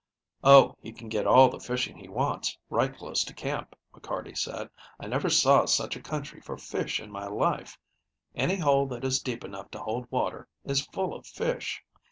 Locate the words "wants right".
2.09-2.91